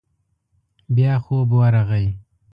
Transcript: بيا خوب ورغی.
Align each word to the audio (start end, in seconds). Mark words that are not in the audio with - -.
بيا 0.95 1.13
خوب 1.25 1.47
ورغی. 1.59 2.07